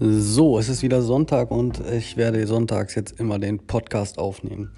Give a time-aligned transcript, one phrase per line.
[0.00, 4.70] So, es ist wieder Sonntag und ich werde sonntags jetzt immer den Podcast aufnehmen.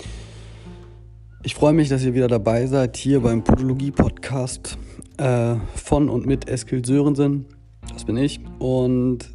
[1.43, 4.79] Ich freue mich, dass ihr wieder dabei seid hier beim Podologie-Podcast
[5.19, 7.45] äh, von und mit Eskil Sörensen.
[7.93, 8.41] Das bin ich.
[8.61, 9.29] Und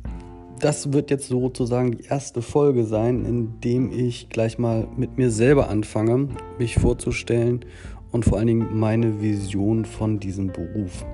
[0.59, 5.29] das wird jetzt sozusagen die erste Folge sein, in dem ich gleich mal mit mir
[5.29, 7.63] selber anfange, mich vorzustellen
[8.11, 11.05] und vor allen Dingen meine Vision von diesem Beruf.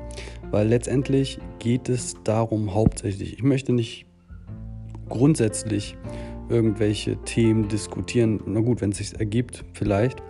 [0.49, 3.33] Weil letztendlich geht es darum hauptsächlich.
[3.33, 4.05] Ich möchte nicht
[5.11, 5.95] grundsätzlich
[6.49, 8.41] irgendwelche Themen diskutieren.
[8.45, 10.21] Na gut, wenn es sich ergibt, vielleicht.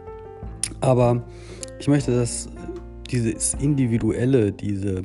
[0.82, 1.24] Aber
[1.80, 2.50] ich möchte, dass
[3.10, 5.04] dieses Individuelle, diese,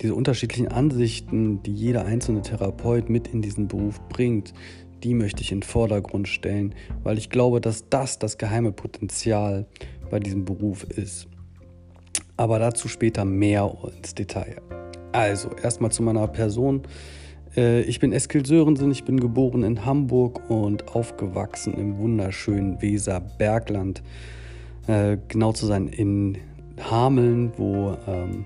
[0.00, 4.52] diese unterschiedlichen Ansichten, die jeder einzelne Therapeut mit in diesen Beruf bringt,
[5.02, 9.66] die möchte ich in den Vordergrund stellen, weil ich glaube, dass das das geheime Potenzial
[10.10, 11.26] bei diesem Beruf ist.
[12.36, 14.60] Aber dazu später mehr ins Detail.
[15.12, 16.82] Also, erstmal zu meiner Person.
[17.56, 24.02] Äh, ich bin Eskil Sörensen, ich bin geboren in Hamburg und aufgewachsen im wunderschönen Weserbergland.
[24.86, 26.38] Äh, genau zu sein in
[26.90, 28.44] Hameln, wo ähm,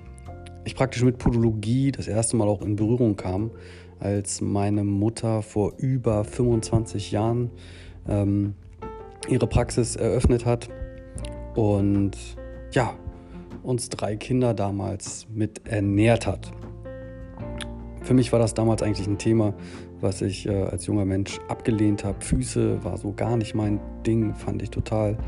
[0.65, 3.51] ich praktisch mit Podologie das erste Mal auch in Berührung kam,
[4.01, 7.51] als meine Mutter vor über 25 Jahren
[8.09, 8.55] ähm,
[9.29, 10.69] ihre Praxis eröffnet hat
[11.55, 12.17] und
[12.73, 12.95] ja,
[13.63, 16.53] uns drei Kinder damals mit ernährt hat.
[18.07, 19.53] Für mich war das damals eigentlich ein Thema,
[20.01, 22.25] was ich äh, als junger Mensch abgelehnt habe.
[22.25, 25.19] Füße war so gar nicht mein Ding, fand ich total,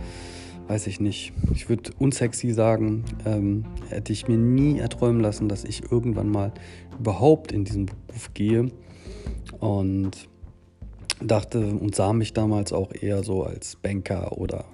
[0.68, 1.32] weiß ich nicht.
[1.52, 6.52] Ich würde unsexy sagen, ähm, hätte ich mir nie erträumen lassen, dass ich irgendwann mal
[7.00, 8.70] überhaupt in diesen Beruf gehe.
[9.58, 10.28] Und
[11.20, 14.66] dachte und sah mich damals auch eher so als Banker oder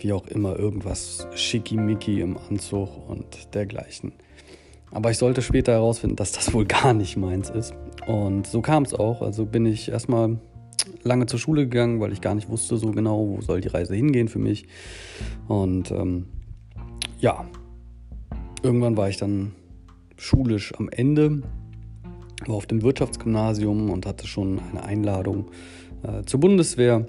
[0.00, 4.12] wie auch immer, irgendwas schickimicki im Anzug und dergleichen.
[4.92, 7.74] Aber ich sollte später herausfinden, dass das wohl gar nicht meins ist.
[8.06, 9.22] Und so kam es auch.
[9.22, 10.38] Also bin ich erstmal
[11.02, 13.94] lange zur Schule gegangen, weil ich gar nicht wusste so genau, wo soll die Reise
[13.94, 14.66] hingehen für mich.
[15.48, 16.26] Und ähm,
[17.20, 17.44] ja,
[18.62, 19.52] irgendwann war ich dann
[20.16, 21.42] schulisch am Ende,
[22.46, 25.46] war auf dem Wirtschaftsgymnasium und hatte schon eine Einladung
[26.02, 27.06] äh, zur Bundeswehr.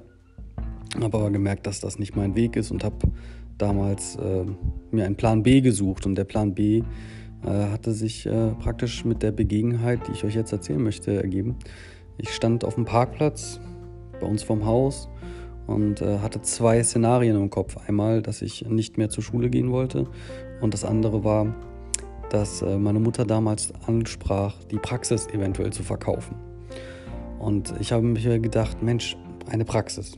[1.01, 2.97] Habe aber gemerkt, dass das nicht mein Weg ist und habe
[3.57, 4.45] damals äh,
[4.91, 6.05] mir einen Plan B gesucht.
[6.05, 6.83] Und der Plan B
[7.49, 11.55] hatte sich äh, praktisch mit der Begebenheit, die ich euch jetzt erzählen möchte, ergeben.
[12.17, 13.59] Ich stand auf dem Parkplatz
[14.19, 15.09] bei uns vorm Haus
[15.67, 17.77] und äh, hatte zwei Szenarien im Kopf.
[17.87, 20.07] Einmal, dass ich nicht mehr zur Schule gehen wollte
[20.61, 21.55] und das andere war,
[22.29, 26.35] dass äh, meine Mutter damals ansprach, die Praxis eventuell zu verkaufen.
[27.39, 29.17] Und ich habe mir gedacht, Mensch,
[29.49, 30.17] eine Praxis,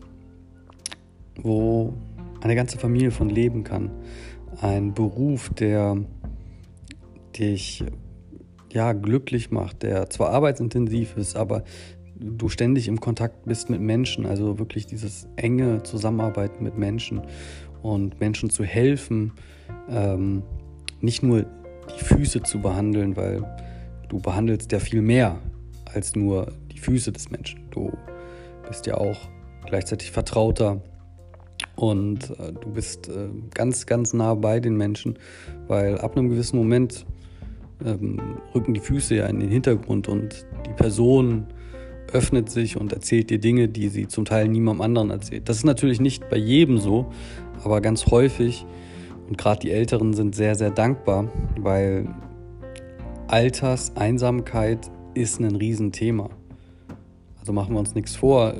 [1.41, 1.93] wo
[2.41, 3.89] eine ganze Familie von leben kann.
[4.61, 5.97] Ein Beruf, der
[7.37, 7.83] dich
[8.71, 11.63] ja, glücklich macht, der zwar arbeitsintensiv ist, aber
[12.15, 17.21] du ständig im Kontakt bist mit Menschen, also wirklich dieses enge Zusammenarbeiten mit Menschen
[17.81, 19.33] und Menschen zu helfen,
[19.89, 20.43] ähm,
[21.01, 21.45] nicht nur
[21.97, 23.43] die Füße zu behandeln, weil
[24.09, 25.39] du behandelst ja viel mehr
[25.93, 27.69] als nur die Füße des Menschen.
[27.71, 27.91] Du
[28.67, 29.17] bist ja auch
[29.65, 30.81] gleichzeitig Vertrauter
[31.75, 35.19] und äh, du bist äh, ganz, ganz nah bei den Menschen,
[35.67, 37.05] weil ab einem gewissen Moment
[37.85, 38.19] ähm,
[38.53, 41.47] rücken die Füße ja in den Hintergrund und die Person
[42.11, 45.49] öffnet sich und erzählt dir Dinge, die sie zum Teil niemandem anderen erzählt.
[45.49, 47.11] Das ist natürlich nicht bei jedem so,
[47.63, 48.65] aber ganz häufig
[49.27, 52.07] und gerade die Älteren sind sehr, sehr dankbar, weil
[53.27, 56.29] Alterseinsamkeit ist ein Riesenthema.
[57.39, 58.53] Also machen wir uns nichts vor.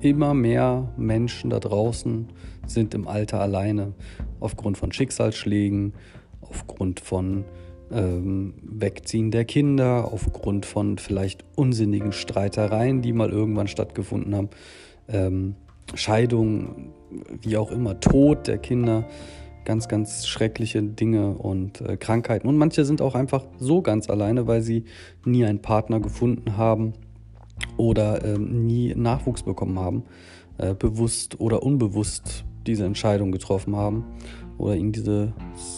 [0.00, 2.28] Immer mehr Menschen da draußen
[2.66, 3.94] sind im Alter alleine.
[4.40, 5.94] Aufgrund von Schicksalsschlägen,
[6.40, 7.44] aufgrund von
[7.92, 14.50] ähm, Wegziehen der Kinder, aufgrund von vielleicht unsinnigen Streitereien, die mal irgendwann stattgefunden haben,
[15.08, 15.54] ähm,
[15.94, 16.92] Scheidung,
[17.42, 19.06] wie auch immer, Tod der Kinder,
[19.64, 22.48] ganz, ganz schreckliche Dinge und äh, Krankheiten.
[22.48, 24.84] Und manche sind auch einfach so ganz alleine, weil sie
[25.24, 26.94] nie einen Partner gefunden haben
[27.76, 30.04] oder ähm, nie Nachwuchs bekommen haben,
[30.58, 34.04] äh, bewusst oder unbewusst diese Entscheidung getroffen haben
[34.58, 35.30] oder ihnen dieses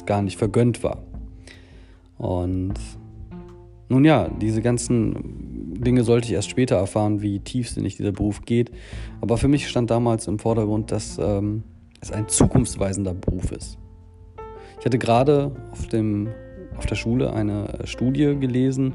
[0.06, 1.03] gar nicht vergönnt war.
[2.25, 2.75] Und
[3.91, 8.71] nun ja, diese ganzen Dinge sollte ich erst später erfahren, wie tiefsinnig dieser Beruf geht.
[9.21, 11.65] Aber für mich stand damals im Vordergrund, dass ähm,
[12.00, 13.76] es ein zukunftsweisender Beruf ist.
[14.79, 16.29] Ich hatte gerade auf, dem,
[16.79, 18.94] auf der Schule eine Studie gelesen,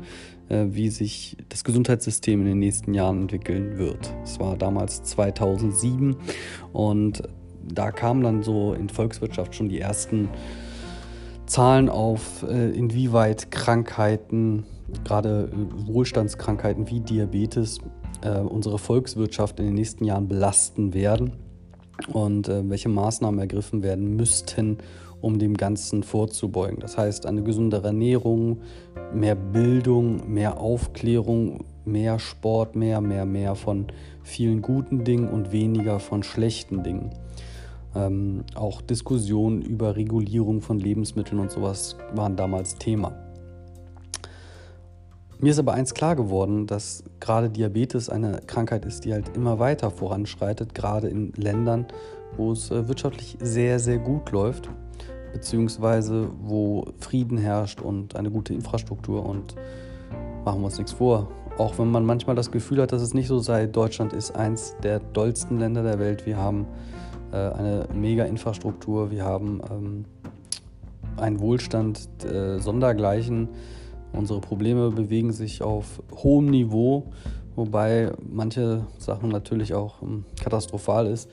[0.50, 4.12] äh, wie sich das Gesundheitssystem in den nächsten Jahren entwickeln wird.
[4.24, 6.16] Es war damals 2007
[6.74, 7.22] und
[7.64, 10.30] da kamen dann so in Volkswirtschaft schon die ersten
[11.50, 14.66] Zahlen auf, äh, inwieweit Krankheiten
[15.04, 17.80] gerade äh, Wohlstandskrankheiten wie Diabetes
[18.24, 21.34] äh, unsere Volkswirtschaft in den nächsten Jahren belasten werden
[22.14, 24.78] und welche Maßnahmen ergriffen werden müssten,
[25.20, 26.80] um dem Ganzen vorzubeugen.
[26.80, 28.62] Das heißt, eine gesündere Ernährung,
[29.14, 33.88] mehr Bildung, mehr Aufklärung, mehr Sport, mehr, mehr, mehr von
[34.24, 37.10] vielen guten Dingen und weniger von schlechten Dingen.
[37.96, 43.14] Ähm, auch Diskussionen über Regulierung von Lebensmitteln und sowas waren damals Thema.
[45.42, 49.58] Mir ist aber eins klar geworden, dass gerade Diabetes eine Krankheit ist, die halt immer
[49.58, 51.88] weiter voranschreitet, gerade in Ländern,
[52.36, 54.70] wo es äh, wirtschaftlich sehr, sehr gut läuft,
[55.32, 59.26] beziehungsweise wo Frieden herrscht und eine gute Infrastruktur.
[59.26, 59.56] Und
[60.44, 63.28] machen wir uns nichts vor, auch wenn man manchmal das Gefühl hat, dass es nicht
[63.28, 66.26] so sei, Deutschland ist eins der dollsten Länder der Welt.
[66.26, 66.68] Wir haben
[67.32, 70.06] äh, eine mega Infrastruktur, wir haben ähm,
[71.18, 73.50] einen Wohlstand äh, sondergleichen
[74.12, 77.06] Unsere Probleme bewegen sich auf hohem Niveau,
[77.56, 81.30] wobei manche Sachen natürlich auch ähm, katastrophal ist.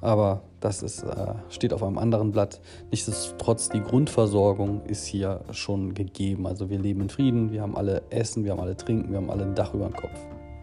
[0.00, 2.60] Aber das ist, äh, steht auf einem anderen Blatt.
[2.90, 6.46] Nichtsdestotrotz, die Grundversorgung ist hier schon gegeben.
[6.46, 9.30] Also wir leben in Frieden, wir haben alle Essen, wir haben alle Trinken, wir haben
[9.30, 10.18] alle ein Dach über dem Kopf.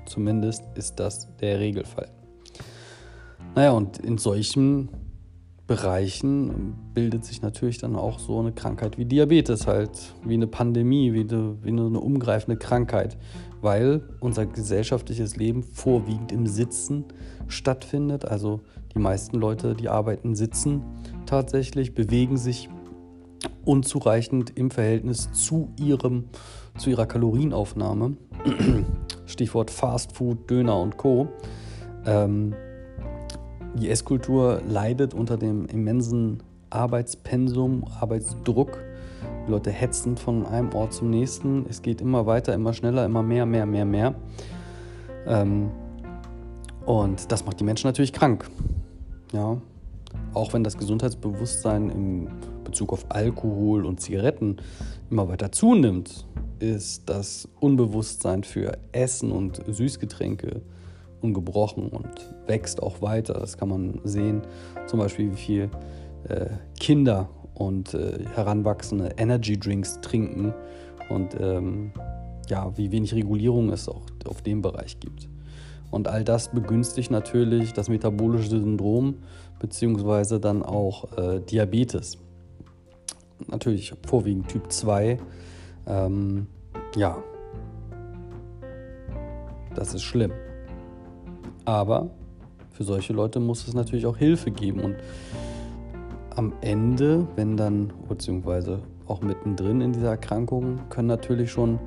[0.05, 2.20] Zumindest ist das der Regelfall.
[3.55, 4.89] Naja, und in solchen
[5.67, 11.13] Bereichen bildet sich natürlich dann auch so eine Krankheit wie Diabetes halt, wie eine Pandemie,
[11.13, 13.17] wie eine, wie eine umgreifende Krankheit,
[13.61, 17.05] weil unser gesellschaftliches Leben vorwiegend im Sitzen
[17.47, 18.25] stattfindet.
[18.25, 18.61] Also
[18.93, 20.81] die meisten Leute, die arbeiten, sitzen
[21.25, 22.69] tatsächlich, bewegen sich
[23.63, 26.25] unzureichend im Verhältnis zu, ihrem,
[26.77, 28.17] zu ihrer Kalorienaufnahme.
[29.25, 31.29] Stichwort Fast Food, Döner und Co.
[32.05, 32.55] Ähm,
[33.75, 38.77] die Esskultur leidet unter dem immensen Arbeitspensum, Arbeitsdruck.
[39.47, 41.65] Die Leute hetzen von einem Ort zum nächsten.
[41.69, 44.15] Es geht immer weiter, immer schneller, immer mehr, mehr, mehr, mehr.
[45.25, 45.71] Ähm,
[46.85, 48.49] und das macht die Menschen natürlich krank.
[49.31, 49.57] Ja.
[50.33, 52.27] Auch wenn das Gesundheitsbewusstsein in
[52.63, 54.57] Bezug auf Alkohol und Zigaretten
[55.09, 56.25] immer weiter zunimmt,
[56.59, 60.61] ist das Unbewusstsein für Essen und Süßgetränke
[61.21, 62.09] ungebrochen und
[62.47, 63.33] wächst auch weiter.
[63.33, 64.41] Das kann man sehen,
[64.87, 65.69] zum Beispiel wie viel
[66.27, 66.47] äh,
[66.79, 70.53] Kinder und äh, Heranwachsende Energy Drinks trinken
[71.09, 71.91] und ähm,
[72.49, 75.29] ja, wie wenig Regulierung es auch auf dem Bereich gibt.
[75.89, 79.15] Und all das begünstigt natürlich das metabolische Syndrom
[79.59, 82.17] beziehungsweise dann auch äh, Diabetes.
[83.47, 85.17] Natürlich vorwiegend Typ 2.
[85.87, 86.47] Ähm,
[86.95, 87.21] ja,
[89.75, 90.31] das ist schlimm.
[91.65, 92.09] Aber
[92.71, 94.81] für solche Leute muss es natürlich auch Hilfe geben.
[94.81, 94.95] Und
[96.35, 101.79] am Ende, wenn dann, beziehungsweise auch mittendrin in dieser Erkrankung, können natürlich schon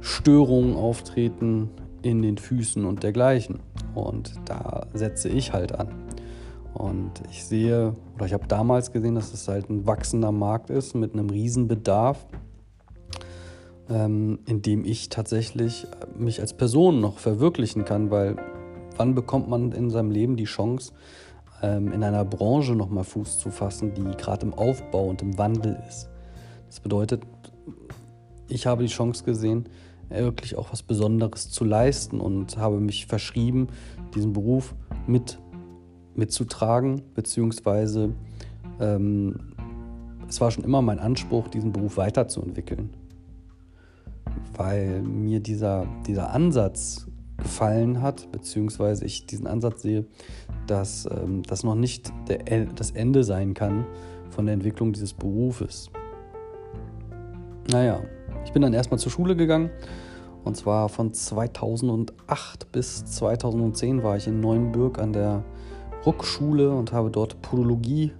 [0.00, 1.70] Störungen auftreten
[2.02, 3.60] in den Füßen und dergleichen.
[3.94, 5.88] Und da setze ich halt an.
[6.74, 10.94] Und ich sehe, oder ich habe damals gesehen, dass es halt ein wachsender Markt ist
[10.94, 12.26] mit einem riesen Bedarf,
[13.90, 15.86] ähm, in dem ich tatsächlich
[16.16, 18.36] mich als Person noch verwirklichen kann, weil
[18.96, 20.92] wann bekommt man in seinem Leben die Chance,
[21.62, 25.80] ähm, in einer Branche nochmal Fuß zu fassen, die gerade im Aufbau und im Wandel
[25.88, 26.08] ist.
[26.66, 27.22] Das bedeutet,
[28.48, 29.68] ich habe die Chance gesehen,
[30.08, 33.68] wirklich auch was Besonderes zu leisten und habe mich verschrieben,
[34.14, 34.74] diesen Beruf
[35.06, 35.38] mit
[36.14, 38.14] mitzutragen, beziehungsweise
[38.80, 39.54] ähm,
[40.28, 42.90] es war schon immer mein Anspruch, diesen Beruf weiterzuentwickeln,
[44.54, 47.06] weil mir dieser, dieser Ansatz
[47.42, 50.06] gefallen hat, beziehungsweise ich diesen Ansatz sehe,
[50.66, 53.86] dass ähm, das noch nicht der, das Ende sein kann
[54.30, 55.90] von der Entwicklung dieses Berufes.
[57.70, 58.00] Naja,
[58.44, 59.70] ich bin dann erstmal zur Schule gegangen.
[60.44, 65.44] Und zwar von 2008 bis 2010 war ich in Neuenburg an der
[66.04, 68.12] Ruckschule und habe dort Podologie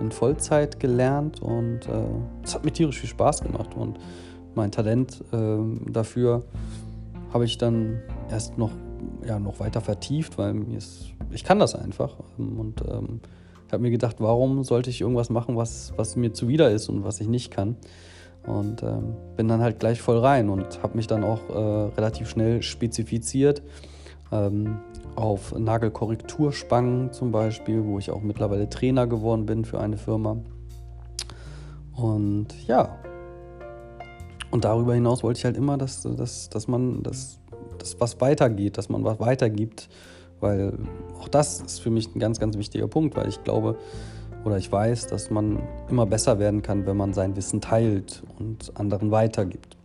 [0.00, 1.42] in Vollzeit gelernt.
[1.42, 1.80] Und
[2.42, 3.76] es äh, hat mir tierisch viel Spaß gemacht.
[3.76, 3.98] Und
[4.54, 5.58] mein Talent äh,
[5.90, 6.44] dafür
[7.32, 8.00] habe ich dann
[8.30, 8.70] erst noch,
[9.26, 12.16] ja, noch weiter vertieft, weil mir ist, ich kann das einfach.
[12.38, 13.20] Ähm, und ähm,
[13.66, 17.04] ich habe mir gedacht, warum sollte ich irgendwas machen, was, was mir zuwider ist und
[17.04, 17.76] was ich nicht kann.
[18.46, 22.28] Und ähm, bin dann halt gleich voll rein und habe mich dann auch äh, relativ
[22.28, 23.62] schnell spezifiziert
[24.32, 24.78] ähm,
[25.14, 30.38] auf Nagelkorrekturspangen zum Beispiel, wo ich auch mittlerweile Trainer geworden bin für eine Firma.
[31.94, 32.98] Und ja,
[34.50, 37.40] und darüber hinaus wollte ich halt immer, dass, dass, dass man das
[37.82, 39.88] dass was weitergeht, dass man was weitergibt,
[40.40, 40.78] weil
[41.20, 43.76] auch das ist für mich ein ganz, ganz wichtiger Punkt, weil ich glaube
[44.44, 48.72] oder ich weiß, dass man immer besser werden kann, wenn man sein Wissen teilt und
[48.74, 49.76] anderen weitergibt.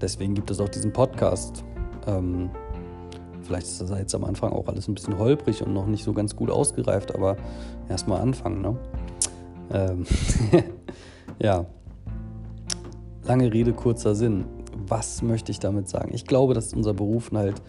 [0.00, 1.64] deswegen gibt es auch diesen Podcast.
[2.06, 2.50] Ähm,
[3.42, 6.12] vielleicht ist das jetzt am Anfang auch alles ein bisschen holprig und noch nicht so
[6.12, 7.36] ganz gut ausgereift, aber
[7.88, 8.76] erstmal anfangen, ne?
[9.70, 10.04] Ähm
[11.38, 11.64] ja.
[13.24, 14.44] Lange Rede, kurzer Sinn.
[14.86, 16.10] Was möchte ich damit sagen?
[16.12, 17.62] Ich glaube, dass unser Beruf halt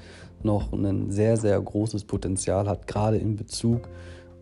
[0.44, 3.90] noch ein sehr, sehr großes Potenzial hat, gerade in Bezug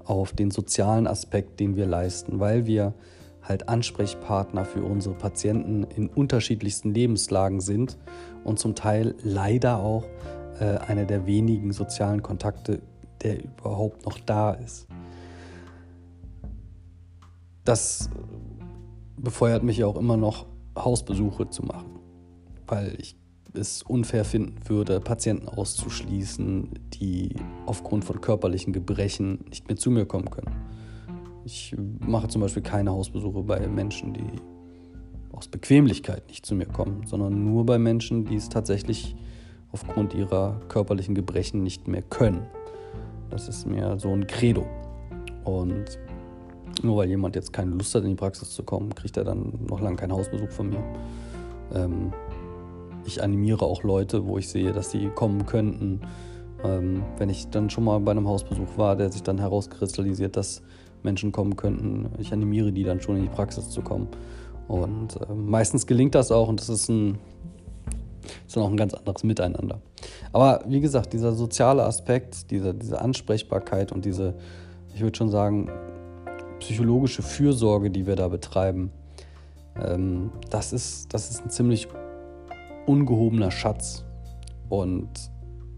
[0.05, 2.93] auf den sozialen Aspekt, den wir leisten, weil wir
[3.41, 7.97] halt Ansprechpartner für unsere Patienten in unterschiedlichsten Lebenslagen sind
[8.43, 10.05] und zum Teil leider auch
[10.59, 12.81] äh, einer der wenigen sozialen Kontakte,
[13.21, 14.87] der überhaupt noch da ist.
[17.63, 18.09] Das
[19.17, 20.45] befeuert mich auch immer noch,
[20.77, 21.99] Hausbesuche zu machen,
[22.73, 23.15] weil ich
[23.53, 27.35] es unfair finden würde, Patienten auszuschließen, die
[27.67, 30.55] aufgrund von körperlichen Gebrechen nicht mehr zu mir kommen können.
[31.45, 34.25] Ich mache zum Beispiel keine Hausbesuche bei Menschen, die
[35.33, 39.15] aus Bequemlichkeit nicht zu mir kommen, sondern nur bei Menschen, die es tatsächlich
[39.71, 42.47] aufgrund ihrer körperlichen Gebrechen nicht mehr können.
[43.29, 44.65] Das ist mir so ein Credo.
[45.43, 45.99] Und
[46.81, 49.59] nur weil jemand jetzt keine Lust hat, in die Praxis zu kommen, kriegt er dann
[49.69, 50.83] noch lange keinen Hausbesuch von mir.
[51.73, 52.13] Ähm,
[53.05, 56.01] ich animiere auch Leute, wo ich sehe, dass sie kommen könnten.
[56.63, 60.61] Ähm, wenn ich dann schon mal bei einem Hausbesuch war, der sich dann herauskristallisiert, dass
[61.03, 64.07] Menschen kommen könnten, ich animiere die dann schon in die Praxis zu kommen.
[64.67, 67.17] Und äh, meistens gelingt das auch und das ist, ein,
[68.47, 69.81] ist dann auch ein ganz anderes Miteinander.
[70.31, 74.35] Aber wie gesagt, dieser soziale Aspekt, diese, diese Ansprechbarkeit und diese,
[74.95, 75.69] ich würde schon sagen,
[76.59, 78.91] psychologische Fürsorge, die wir da betreiben,
[79.83, 81.87] ähm, das, ist, das ist ein ziemlich
[82.85, 84.03] ungehobener Schatz.
[84.69, 85.09] Und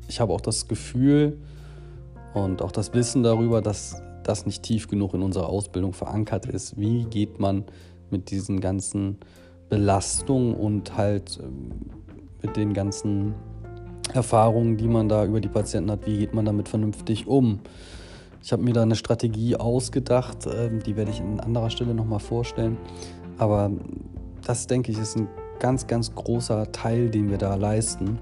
[0.08, 1.40] ich habe auch das Gefühl
[2.34, 6.80] und auch das Wissen darüber, dass das nicht tief genug in unserer Ausbildung verankert ist.
[6.80, 7.66] Wie geht man
[8.10, 9.18] mit diesen ganzen
[9.70, 11.72] Belastungen und halt ähm,
[12.42, 13.36] mit den ganzen
[14.14, 17.60] Erfahrungen, die man da über die Patienten hat, wie geht man damit vernünftig um?
[18.44, 22.20] Ich habe mir da eine Strategie ausgedacht, ähm, die werde ich an anderer Stelle nochmal
[22.20, 22.78] vorstellen.
[23.38, 23.72] Aber
[24.46, 25.28] das, denke ich, ist ein
[25.66, 28.20] ganz, ganz großer Teil, den wir da leisten.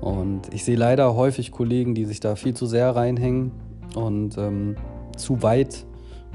[0.00, 3.52] Und ich sehe leider häufig Kollegen, die sich da viel zu sehr reinhängen
[3.94, 4.74] und ähm,
[5.16, 5.86] zu weit,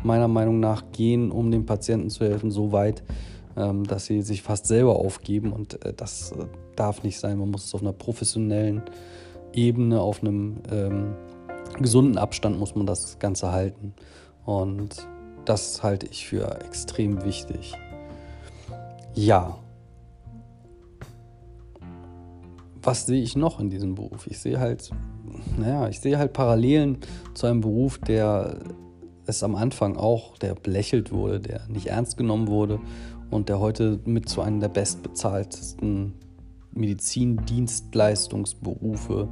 [0.02, 3.04] meiner Meinung nach, gehen, um dem Patienten zu helfen, so weit,
[3.58, 5.52] ähm, dass sie sich fast selber aufgeben.
[5.52, 6.46] Und äh, das äh,
[6.78, 7.38] darf nicht sein.
[7.38, 8.82] Man muss es auf einer professionellen
[9.52, 11.16] Ebene, auf einem ähm,
[11.80, 13.94] gesunden Abstand muss man das Ganze halten.
[14.46, 15.06] Und
[15.44, 17.74] das halte ich für extrem wichtig.
[19.16, 19.58] Ja,
[22.86, 24.28] was sehe ich noch in diesem Beruf?
[24.28, 24.92] Ich sehe halt,
[25.58, 27.00] naja, ich sehe halt Parallelen
[27.34, 28.60] zu einem Beruf, der
[29.26, 32.80] es am Anfang auch, der belächelt wurde, der nicht ernst genommen wurde
[33.32, 36.14] und der heute mit zu einem der bestbezahltesten
[36.74, 39.30] Medizindienstleistungsberufe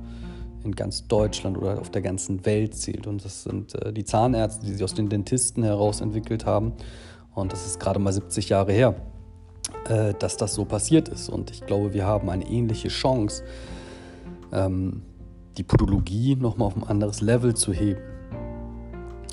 [0.63, 3.05] in ganz Deutschland oder auf der ganzen Welt zählt.
[3.05, 6.73] Und das sind äh, die Zahnärzte, die sich aus den Dentisten heraus entwickelt haben.
[7.35, 8.95] Und das ist gerade mal 70 Jahre her.
[9.89, 11.27] Äh, dass das so passiert ist.
[11.27, 13.43] Und ich glaube, wir haben eine ähnliche Chance,
[14.53, 15.01] ähm,
[15.57, 17.99] die Podologie nochmal auf ein anderes Level zu heben.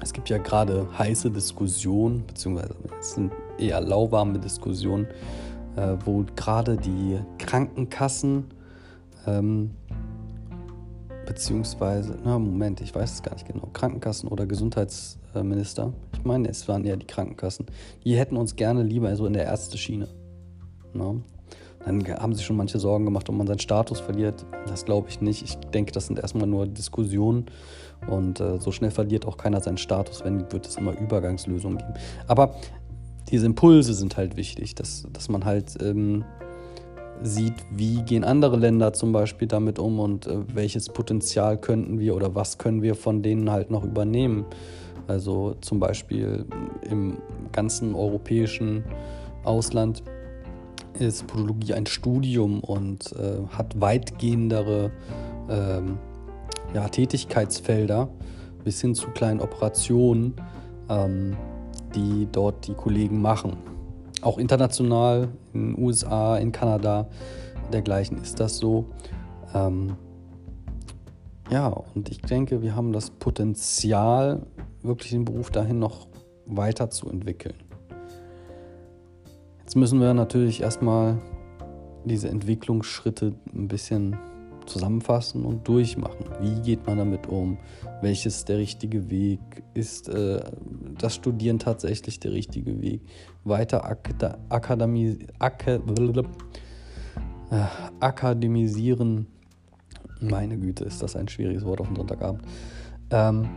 [0.02, 5.06] Es gibt ja gerade heiße Diskussionen, beziehungsweise es sind eher lauwarme Diskussionen,
[5.76, 8.46] äh, wo gerade die Krankenkassen,
[9.26, 9.70] ähm,
[11.26, 16.66] beziehungsweise, na Moment, ich weiß es gar nicht genau, Krankenkassen oder Gesundheitsminister, ich meine, es
[16.66, 17.66] waren eher die Krankenkassen,
[18.04, 20.08] die hätten uns gerne lieber so in der Ärzteschiene.
[20.94, 21.22] Ne?
[21.84, 24.44] Dann haben sich schon manche Sorgen gemacht, ob man seinen Status verliert.
[24.66, 25.42] Das glaube ich nicht.
[25.42, 27.46] Ich denke, das sind erstmal nur Diskussionen
[28.06, 30.22] und äh, so schnell verliert auch keiner seinen Status.
[30.24, 31.94] Wenn, wird es immer Übergangslösungen geben.
[32.26, 32.54] Aber
[33.30, 36.24] diese Impulse sind halt wichtig, dass, dass man halt ähm,
[37.22, 42.14] sieht, wie gehen andere Länder zum Beispiel damit um und äh, welches Potenzial könnten wir
[42.14, 44.44] oder was können wir von denen halt noch übernehmen.
[45.06, 46.44] Also zum Beispiel
[46.88, 47.18] im
[47.52, 48.84] ganzen europäischen
[49.44, 50.02] Ausland
[51.00, 54.90] ist Podologie ein Studium und äh, hat weitgehendere
[55.48, 55.98] ähm,
[56.74, 58.08] ja, Tätigkeitsfelder
[58.64, 60.34] bis hin zu kleinen Operationen,
[60.88, 61.36] ähm,
[61.94, 63.56] die dort die Kollegen machen.
[64.22, 67.08] Auch international, in den USA, in Kanada,
[67.72, 68.86] dergleichen ist das so.
[69.54, 69.96] Ähm,
[71.50, 74.46] ja, und ich denke, wir haben das Potenzial,
[74.82, 76.06] wirklich den Beruf dahin noch
[76.46, 77.69] weiterzuentwickeln.
[79.70, 81.16] Jetzt müssen wir natürlich erstmal
[82.04, 84.16] diese Entwicklungsschritte ein bisschen
[84.66, 86.26] zusammenfassen und durchmachen.
[86.40, 87.56] Wie geht man damit um?
[88.02, 89.38] Welches der richtige Weg?
[89.72, 90.42] Ist äh,
[90.98, 93.02] das Studieren tatsächlich der richtige Weg?
[93.44, 94.12] Weiter Ak
[94.48, 95.78] Akademie, Ak äh,
[98.00, 99.28] akademisieren,
[100.20, 102.42] meine Güte, ist das ein schwieriges Wort auf den Sonntagabend,
[103.12, 103.48] ähm,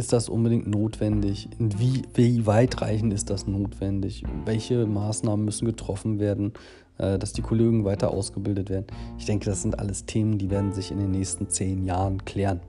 [0.00, 1.50] ist das unbedingt notwendig?
[1.58, 4.24] Wie, wie weitreichend ist das notwendig?
[4.46, 6.54] Welche Maßnahmen müssen getroffen werden,
[6.96, 8.86] äh, dass die Kollegen weiter ausgebildet werden?
[9.18, 12.60] Ich denke, das sind alles Themen, die werden sich in den nächsten zehn Jahren klären.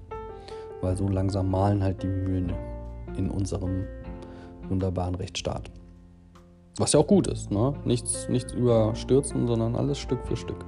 [0.81, 2.51] Weil so langsam malen halt die Mühlen
[3.15, 3.85] in unserem
[4.67, 5.71] wunderbaren Rechtsstaat.
[6.79, 7.75] Was ja auch gut ist, ne?
[7.85, 10.65] Nichts, nichts überstürzen, sondern alles Stück für Stück.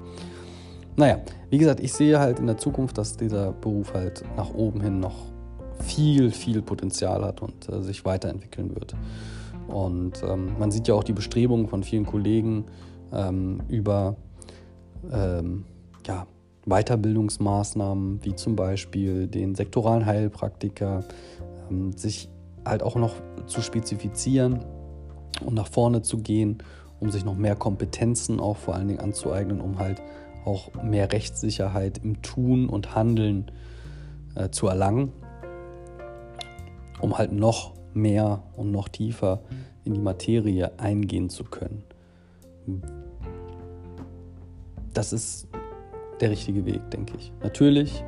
[0.96, 4.80] Naja, wie gesagt, ich sehe halt in der Zukunft, dass dieser Beruf halt nach oben
[4.80, 5.33] hin noch
[5.80, 8.96] viel, viel Potenzial hat und äh, sich weiterentwickeln wird.
[9.68, 12.66] Und ähm, man sieht ja auch die Bestrebungen von vielen Kollegen
[13.12, 14.16] ähm, über
[15.12, 15.66] ähm,
[16.06, 16.28] ja,
[16.66, 21.04] Weiterbildungsmaßnahmen, wie zum Beispiel den sektoralen Heilpraktiker,
[21.70, 22.30] ähm, sich
[22.66, 23.16] halt auch noch
[23.46, 24.64] zu spezifizieren
[25.46, 26.60] und nach vorne zu gehen,
[27.00, 30.02] um sich noch mehr Kompetenzen auch vor allen Dingen anzueignen, um halt
[30.46, 33.52] auch mehr Rechtssicherheit im Tun und Handeln
[34.36, 35.12] äh, zu erlangen,
[37.04, 39.42] um halt noch mehr und noch tiefer
[39.84, 41.84] in die Materie eingehen zu können.
[44.94, 45.50] Das ist
[46.22, 47.34] der richtige Weg, denke ich.
[47.44, 48.06] Natürlich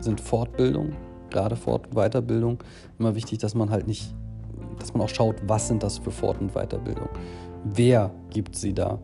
[0.00, 0.92] sind Fortbildung,
[1.28, 2.58] gerade Fort- und Weiterbildung,
[2.98, 4.14] immer wichtig, dass man halt nicht,
[4.78, 7.10] dass man auch schaut, was sind das für Fort- und Weiterbildung?
[7.64, 8.98] Wer gibt sie da?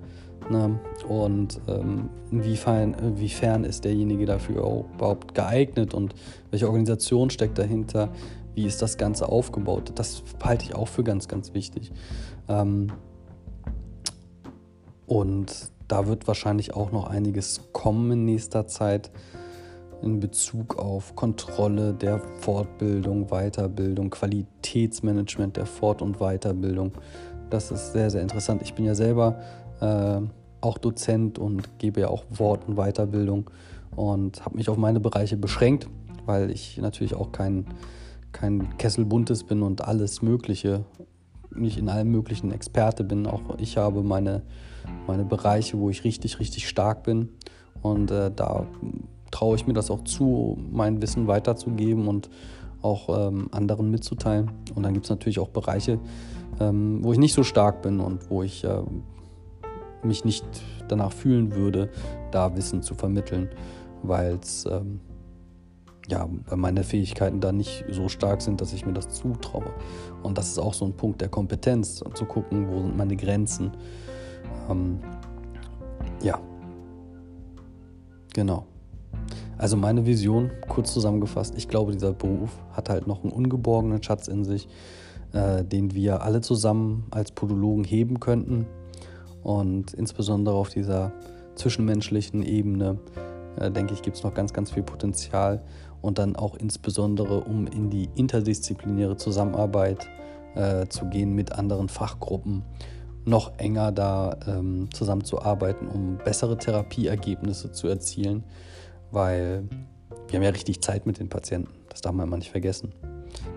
[0.48, 0.80] Ne?
[1.06, 6.14] Und ähm, inwiefern, inwiefern ist derjenige dafür überhaupt geeignet und
[6.50, 8.10] welche Organisation steckt dahinter?
[8.54, 9.92] Wie ist das Ganze aufgebaut?
[9.94, 11.92] Das halte ich auch für ganz, ganz wichtig.
[12.48, 12.92] Ähm,
[15.06, 19.10] und da wird wahrscheinlich auch noch einiges kommen in nächster Zeit
[20.02, 26.92] in Bezug auf Kontrolle der Fortbildung, Weiterbildung, Qualitätsmanagement der Fort- und Weiterbildung.
[27.50, 28.62] Das ist sehr, sehr interessant.
[28.62, 29.40] Ich bin ja selber
[29.80, 30.20] äh,
[30.60, 33.50] auch Dozent und gebe ja auch Wort- und Weiterbildung
[33.96, 35.88] und habe mich auf meine Bereiche beschränkt,
[36.26, 37.66] weil ich natürlich auch kein,
[38.34, 40.84] kein Kessel Buntes bin und alles Mögliche,
[41.54, 43.26] nicht in allem Möglichen Experte bin.
[43.26, 44.42] Auch ich habe meine,
[45.06, 47.30] meine Bereiche, wo ich richtig, richtig stark bin
[47.80, 48.66] und äh, da
[49.30, 52.28] traue ich mir das auch zu, mein Wissen weiterzugeben und
[52.82, 54.50] auch ähm, anderen mitzuteilen.
[54.74, 55.98] Und dann gibt es natürlich auch Bereiche,
[56.60, 58.82] ähm, wo ich nicht so stark bin und wo ich äh,
[60.02, 60.44] mich nicht
[60.88, 61.90] danach fühlen würde,
[62.30, 63.48] da Wissen zu vermitteln,
[64.02, 65.00] weil es ähm,
[66.08, 69.72] ja, weil meine Fähigkeiten da nicht so stark sind, dass ich mir das zutraue.
[70.22, 73.72] Und das ist auch so ein Punkt der Kompetenz, zu gucken, wo sind meine Grenzen.
[74.70, 74.98] Ähm,
[76.22, 76.38] ja,
[78.34, 78.66] genau.
[79.56, 84.28] Also meine Vision, kurz zusammengefasst, ich glaube, dieser Beruf hat halt noch einen ungeborgenen Schatz
[84.28, 84.68] in sich,
[85.32, 88.66] äh, den wir alle zusammen als Podologen heben könnten
[89.42, 91.12] und insbesondere auf dieser
[91.54, 92.98] zwischenmenschlichen Ebene,
[93.56, 95.62] äh, denke ich, gibt es noch ganz, ganz viel Potenzial.
[96.04, 100.06] Und dann auch insbesondere, um in die interdisziplinäre Zusammenarbeit
[100.54, 102.62] äh, zu gehen mit anderen Fachgruppen,
[103.24, 108.44] noch enger da ähm, zusammenzuarbeiten, um bessere Therapieergebnisse zu erzielen.
[109.12, 109.66] Weil
[110.28, 111.70] wir haben ja richtig Zeit mit den Patienten.
[111.88, 112.92] Das darf man immer nicht vergessen.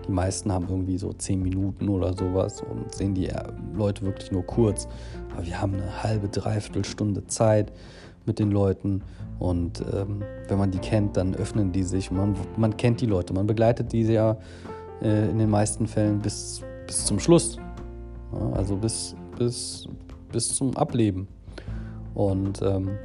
[0.06, 3.30] Die meisten haben irgendwie so zehn Minuten oder sowas und sehen die
[3.74, 4.88] Leute wirklich nur kurz.
[5.34, 7.72] Aber wir haben eine halbe, dreiviertel Stunde Zeit
[8.28, 9.02] mit den Leuten
[9.38, 12.10] und ähm, wenn man die kennt, dann öffnen die sich.
[12.10, 14.36] Man, man kennt die Leute, man begleitet diese ja
[15.02, 17.56] äh, in den meisten Fällen bis, bis zum Schluss.
[18.32, 19.88] Ja, also bis, bis,
[20.30, 21.28] bis zum Ableben.
[22.14, 22.98] Und ähm,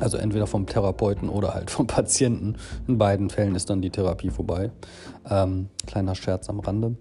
[0.00, 2.56] also entweder vom Therapeuten oder halt vom Patienten.
[2.86, 4.70] In beiden Fällen ist dann die Therapie vorbei.
[5.28, 6.96] Ähm, kleiner Scherz am Rande.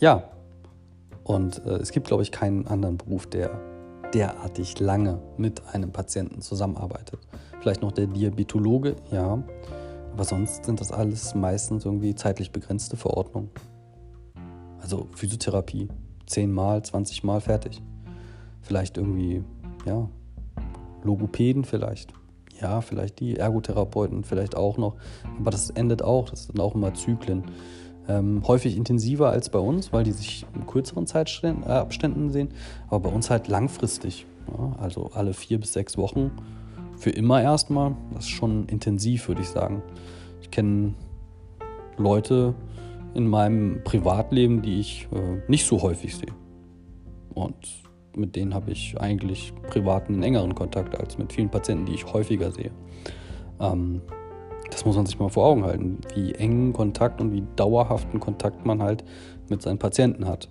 [0.00, 0.24] Ja,
[1.24, 3.60] und äh, es gibt, glaube ich, keinen anderen Beruf, der
[4.14, 7.20] derartig lange mit einem Patienten zusammenarbeitet.
[7.60, 9.42] Vielleicht noch der Diabetologe, ja.
[10.12, 13.50] Aber sonst sind das alles meistens irgendwie zeitlich begrenzte Verordnungen.
[14.80, 15.88] Also Physiotherapie,
[16.26, 17.82] 10 Mal, 20 Mal fertig.
[18.60, 19.42] Vielleicht irgendwie,
[19.86, 20.08] ja,
[21.02, 22.12] Logopäden vielleicht.
[22.60, 24.96] Ja, vielleicht die Ergotherapeuten vielleicht auch noch.
[25.38, 27.44] Aber das endet auch, das sind auch immer Zyklen.
[28.08, 32.48] Ähm, häufig intensiver als bei uns, weil die sich in kürzeren Zeitabständen äh, sehen.
[32.88, 34.26] Aber bei uns halt langfristig.
[34.48, 36.32] Ja, also alle vier bis sechs Wochen
[36.96, 37.94] für immer erstmal.
[38.14, 39.82] Das ist schon intensiv, würde ich sagen.
[40.40, 40.94] Ich kenne
[41.96, 42.54] Leute
[43.14, 46.34] in meinem Privatleben, die ich äh, nicht so häufig sehe.
[47.34, 47.54] Und
[48.16, 52.50] mit denen habe ich eigentlich privaten, engeren Kontakt als mit vielen Patienten, die ich häufiger
[52.50, 52.70] sehe.
[53.60, 54.02] Ähm,
[54.72, 58.64] das muss man sich mal vor Augen halten, wie engen Kontakt und wie dauerhaften Kontakt
[58.64, 59.04] man halt
[59.50, 60.48] mit seinen Patienten hat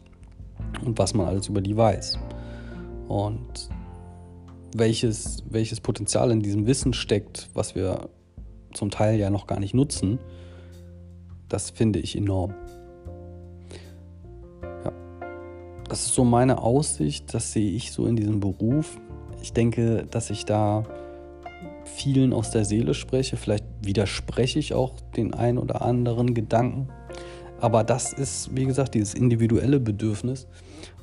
[0.86, 2.20] und was man alles über die weiß.
[3.08, 3.70] Und
[4.76, 8.10] welches, welches Potenzial in diesem Wissen steckt, was wir
[8.74, 10.20] zum Teil ja noch gar nicht nutzen,
[11.50, 12.54] das finde ich enorm.
[14.86, 14.94] Ja.
[15.90, 19.00] Das ist so meine Aussicht, das sehe ich so in diesem Beruf.
[19.42, 20.84] Ich denke, dass ich da
[21.96, 23.38] vielen aus der Seele spreche.
[23.38, 26.88] Vielleicht widerspreche ich auch den ein oder anderen Gedanken.
[27.60, 30.48] Aber das ist, wie gesagt, dieses individuelle Bedürfnis.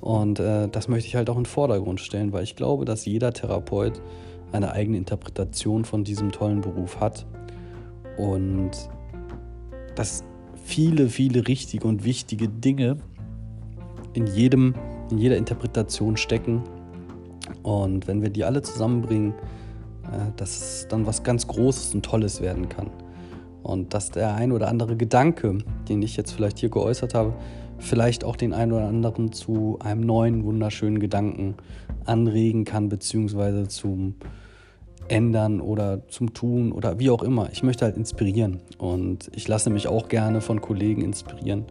[0.01, 3.05] Und äh, das möchte ich halt auch in den Vordergrund stellen, weil ich glaube, dass
[3.05, 4.01] jeder Therapeut
[4.51, 7.27] eine eigene Interpretation von diesem tollen Beruf hat.
[8.17, 8.71] Und
[9.95, 10.25] dass
[10.65, 12.97] viele, viele richtige und wichtige Dinge
[14.15, 14.75] in, jedem,
[15.11, 16.63] in jeder Interpretation stecken.
[17.63, 19.35] Und wenn wir die alle zusammenbringen,
[20.37, 22.91] dass es dann was ganz Großes und Tolles werden kann.
[23.63, 27.35] Und dass der ein oder andere Gedanke, den ich jetzt vielleicht hier geäußert habe,
[27.79, 31.55] vielleicht auch den einen oder anderen zu einem neuen, wunderschönen Gedanken
[32.05, 34.15] anregen kann, beziehungsweise zum
[35.09, 37.49] Ändern oder zum Tun oder wie auch immer.
[37.53, 41.65] Ich möchte halt inspirieren und ich lasse mich auch gerne von Kollegen inspirieren.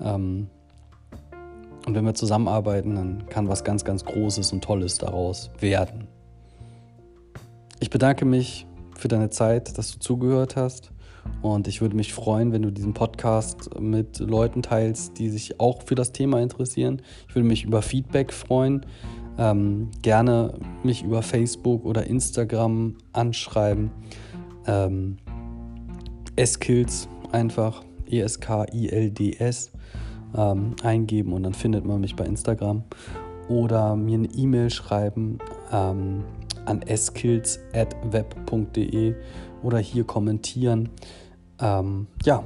[0.00, 0.48] Ähm,
[1.86, 6.06] und wenn wir zusammenarbeiten, dann kann was ganz, ganz Großes und Tolles daraus werden.
[7.82, 8.64] Ich bedanke mich
[8.96, 10.92] für deine Zeit, dass du zugehört hast.
[11.42, 15.82] Und ich würde mich freuen, wenn du diesen Podcast mit Leuten teilst, die sich auch
[15.82, 17.02] für das Thema interessieren.
[17.28, 18.86] Ich würde mich über Feedback freuen.
[19.36, 23.90] Ähm, gerne mich über Facebook oder Instagram anschreiben.
[24.68, 25.16] Ähm,
[26.40, 29.72] Skills einfach, E-S-K-I-L-D-S,
[30.36, 32.84] ähm, eingeben und dann findet man mich bei Instagram.
[33.48, 35.40] Oder mir eine E-Mail schreiben.
[36.66, 39.14] An skills.web.de
[39.62, 40.90] oder hier kommentieren.
[41.60, 42.42] Ähm, ja,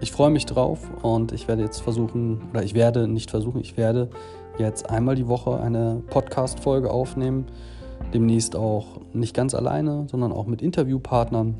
[0.00, 3.76] ich freue mich drauf und ich werde jetzt versuchen, oder ich werde nicht versuchen, ich
[3.76, 4.10] werde
[4.58, 7.46] jetzt einmal die Woche eine Podcast-Folge aufnehmen.
[8.12, 11.54] Demnächst auch nicht ganz alleine, sondern auch mit Interviewpartnern.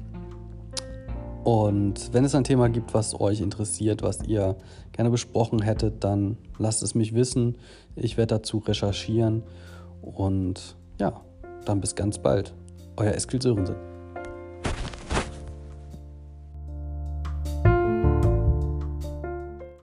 [1.44, 4.56] Und wenn es ein Thema gibt, was euch interessiert, was ihr
[4.92, 7.56] gerne besprochen hättet, dann lasst es mich wissen.
[7.94, 9.44] Ich werde dazu recherchieren
[10.02, 11.20] und ja,
[11.64, 12.54] dann bis ganz bald.
[12.96, 13.76] Euer Eskil Sörensen.